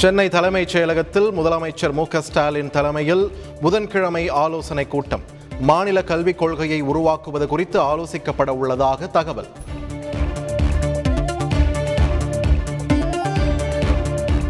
[0.00, 5.20] சென்னை தலைமைச் செயலகத்தில் முதலமைச்சர் மு ஸ்டாலின் தலைமையில் புதன்கிழமை ஆலோசனை கூட்டம்.
[5.60, 9.46] மாநில கல்விக் கொள்கையை உருவாக்குவது குறித்து ஆலோசிக்கப்பட உள்ளதாக தகவல்.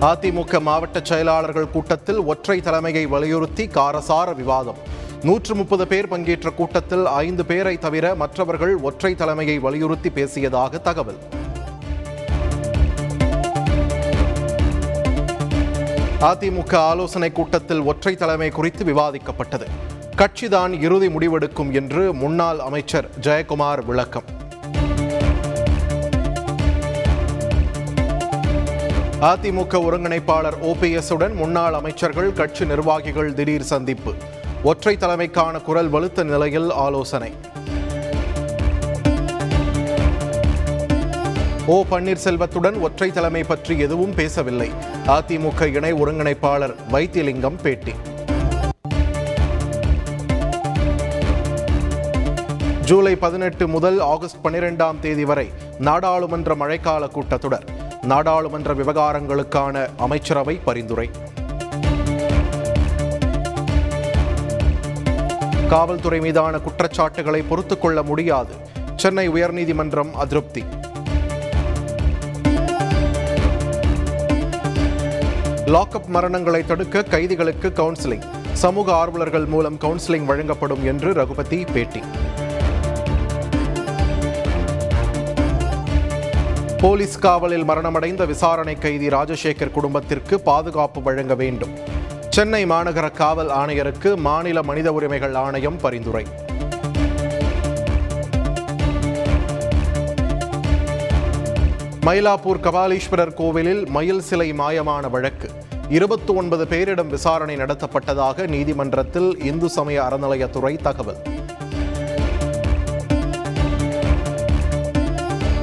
[0.00, 4.77] அதிமுக மாவட்ட செயலாளர்கள் கூட்டத்தில் ஒற்றை தலைமையை வலியுறுத்தி காரசார விவாதம்.
[5.23, 11.19] நூற்று முப்பது பேர் பங்கேற்ற கூட்டத்தில் ஐந்து பேரை தவிர மற்றவர்கள் ஒற்றை தலைமையை வலியுறுத்தி பேசியதாக தகவல்.
[16.20, 19.66] அதிமுக ஆலோசனை கூட்டத்தில் ஒற்றை தலைமை குறித்து விவாதிக்கப்பட்டது.
[20.16, 24.23] கட்சிதான் இறுதி முடிவெடுக்கும் என்று முன்னாள் அமைச்சர் ஜெயக்குமார் விளக்கம்.
[29.20, 34.15] அதிமுக ஒருங்கிணைப்பாளர் ஓபிஎஸ் உடன் முன்னாள் அமைச்சர்கள் கட்சி நிர்வாகிகள் திடீர் சந்திப்பு.
[34.62, 37.32] ஒற்றை தலைமைக்கான குரல் வலுத்த நிலையில் ஆலோசனை.
[41.73, 44.70] ஓ பன்னீர்செல்வத்துடன் ஒற்றை தலைமை பற்றி எதுவும் பேசவில்லை.
[45.06, 47.93] அதிமுக இணை ஒருங்கிணைப்பாளர் வைத்தியலிங்கம் பேட்டி.
[52.85, 57.66] ஜூலை பதினெட்டு முதல் ஆகஸ்ட் பனிரெண்டாம் தேதி வரை நாடாளுமன்ற மழைக்கால கூட்டத்தொடர்.
[58.02, 61.09] நாடாளுமன்ற விவகாரங்களுக்கான அமைச்சரவை பரிந்துரை.
[65.69, 68.54] காவல்துறை மீதான குற்றச்சாட்டுகளை பொறுத்துக்கொள்ள முடியாது.
[68.97, 70.65] சென்னை உயர்நீதிமன்றம் அதிருப்தி.
[75.71, 82.00] லாக்அப் மரணங்களை தடுக்க கைதிகளுக்கு கவுன்சிலிங் சமூக ஆர்வலர்கள் மூலம் கவுன்சிலிங் வழங்கப்படும் என்று ரகுபதி பேட்டி.
[86.78, 91.78] போலீஸ் காவலில் மரணமடைந்த விசாரணை கைதி ராஜசேகர் குடும்பத்திற்கு பாதுகாப்பு வழங்க வேண்டும்.
[92.31, 96.26] சென்னை மாநகர காவல் ஆணையருக்கு மாநில மனித உரிமைகள் ஆணையம் பரிந்துரை.
[102.06, 105.50] மயிலாப்பூர் கபாலீஸ்வரர் கோவிலில் மயில் சிலை மாயமான வழக்கு.
[105.88, 111.16] இருபத்தி ஒன்பது பேரிடம் விசாரணை நடத்தப்பட்டதாக நீதிமன்றத்தில் இந்து சமய அறநிலையத்துறை தகவல்.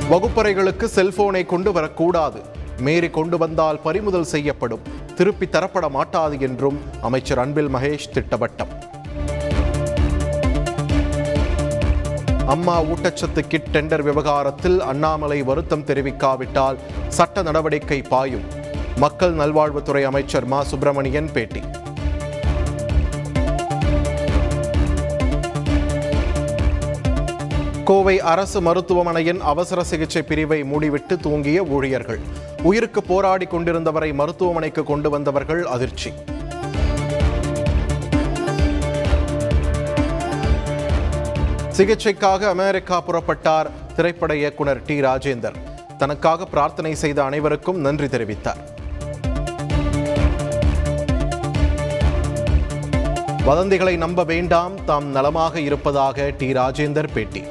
[0.09, 2.41] வகுப்பறைகளுக்கு செல்போனை கொண்டு வரக்கூடாது.
[2.79, 4.81] மீறி கொண்டு வந்தால் பறிமுதல் செய்யப்படும்.
[5.15, 8.95] திருப்பி தரப்பட மாட்டாது என்றும் அமைச்சர் அன்பில் மகேஷ் திட்டவட்டம்.
[12.47, 16.77] அம்மா ஊட்டச்சத்து கிட் டெண்டர் விவகாரத்தில் அண்ணாமலை வருத்தம் தெரிவிக்காவிட்டால்
[17.07, 18.41] சட்ட நடவடிக்கை பாயும்.
[18.95, 20.63] மக்கள் நல்வாழ்வுத்துறை அமைச்சர் மா.
[20.63, 21.61] சுப்பிரமணியன் பேட்டி.
[27.83, 32.19] கோவை அரசு மருத்துவமனையின் அவசர சிகிச்சை பிரிவை மூடிவிட்டு தூங்கிய ஊழியர்கள்.
[32.63, 36.13] உயிருக்கு போராடி கொண்டிருந்தவரை மருத்துவமனைக்கு கொண்டு வந்தவர்கள் அதிர்ச்சி.
[41.77, 45.01] சிகிச்சைக்காக அமெரிக்கா புறப்பட்டார் திரைப்பட இயக்குனர் டி.
[45.01, 45.57] ராஜேந்தர்.
[45.97, 48.61] தனக்காக பிரார்த்தனை செய்த அனைவருக்கும் நன்றி தெரிவித்தார்.
[53.47, 56.53] வதந்திகளை நம்ப வேண்டாம் தாம் நலமாக இருப்பதாக டி.
[56.53, 57.43] ராஜேந்தர் பேட்டி.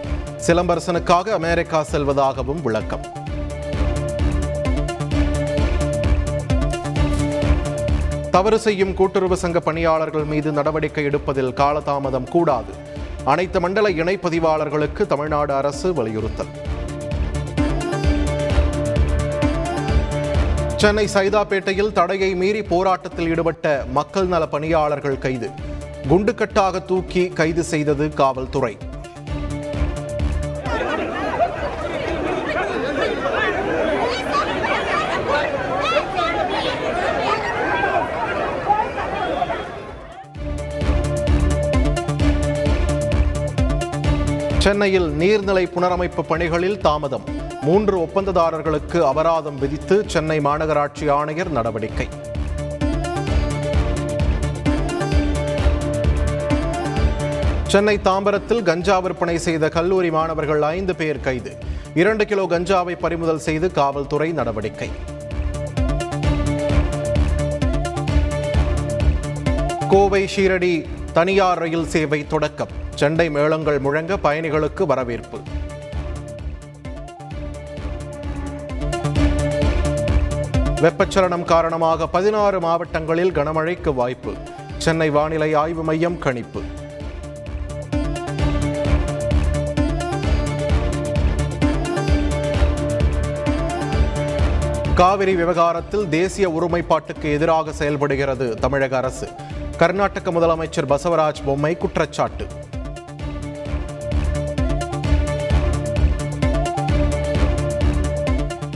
[0.47, 3.07] சிலம்பரசனுக்காக அமெரிக்கா செல்வதாகவும் விளக்கம்.
[8.31, 12.95] தவறு செய்யும் கூட்டுறவு சங்க பணியாளர்கள் மீது நடவடிக்கை எடுப்பதில் காலதாமதம் கூடாது.
[13.31, 16.51] அனைத்து மண்டல இணை பதிவாளர்களுக்கு தமிழ்நாடு அரசு வலியுறுத்தல்.
[20.77, 25.51] சென்னை சைதாப்பேட்டையில் தடையை மீறி போராட்டத்தில் ஈடுபட்ட மக்கள் நல பணியாளர்கள் கைது.
[26.09, 28.77] குண்டுக்கட்டாக தூக்கி கைது செய்தது காவல்துறை.
[44.67, 47.25] சென்னையில் நீர்நிலை புனரமைப்பு பணிகளில் தாமதம்.
[47.63, 52.09] மூன்று ஒப்பந்ததாரர்களுக்கு அபராதம் விதித்து சென்னை மாநகராட்சி ஆணையர் நடவடிக்கை.
[57.67, 61.57] சென்னை தாம்பரத்தில் கஞ்சா விற்பனை செய்த கல்லூரி மாணவர்கள் ஐந்து பேர் கைது.
[61.95, 64.91] இரண்டு கிலோ கஞ்சாவை பறிமுதல் செய்து காவல்துறை நடவடிக்கை.
[69.89, 70.87] கோவை ஷீரடி
[71.17, 72.73] தனியார் ரயில் சேவை தொடக்கம்.
[72.95, 75.39] செண்டை மேளங்கள் முழங்க பயணிகளுக்கு வரவேற்பு.
[80.83, 84.35] வெப்பச்சலனம் காரணமாக பதினாறு மாவட்டங்களில் கனமழைக்கு வாய்ப்பு.
[84.79, 86.63] சென்னை வானிலை ஆய்வு மையம் கணிப்பு.
[94.95, 99.29] காவிரி விவகாரத்தில் தேசிய ஒருமைப்பாட்டுக்கு எதிராக செயல்படுகிறது தமிழக அரசு.
[99.81, 102.47] கர்நாடக முதலமைச்சர் பசவராஜ் பொம்மை குற்றச்சாட்டு.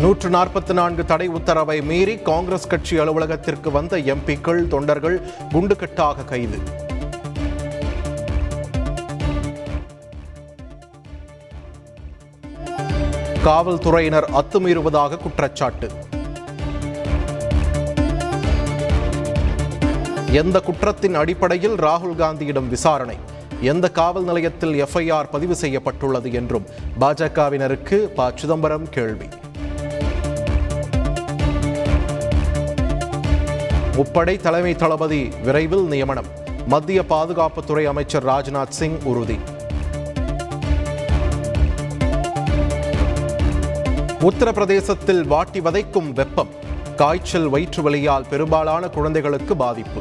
[0.00, 5.20] நூற்று நாற்பத்தி நான்கு தடை உத்தரவை மீறி காங்கிரஸ் கட்சி அலுவலகத்திற்கு வந்த எம்பிக்கள் தொண்டர்கள்
[5.52, 6.58] குண்டுகட்டாக கைது.
[13.44, 15.91] காவல்துறையினர் அத்துமீறுவதாக குற்றச்சாட்டு.
[20.32, 23.17] எந்த குற்றத்தின் அடிப்படையில் ராகுல் காந்தியிடம் விசாரணை?
[23.61, 26.67] எந்த காவல் நிலையத்தில் எஃப்ஐஆர் பதிவு செய்யப்பட்டுள்ளது என்றும்
[27.00, 28.32] பாஜகவினருக்கு ப.
[28.35, 29.25] சிதம்பரம் கேள்வி.
[33.93, 36.27] முப்படை தலைமை தளபதி விரைவில் நியமனம்.
[36.67, 39.38] மத்திய பாதுகாப்புத்துறை அமைச்சர் ராஜ்நாத் சிங் உறுதி.
[44.21, 46.59] உத்தரப்பிரதேசத்தில் வாட்டி வதைக்கும் வெப்பம்.
[46.97, 50.00] காய்ச்சல் வயிற்று வலியால் பெரும்பாலான குழந்தைகளுக்கு பாதிப்பு.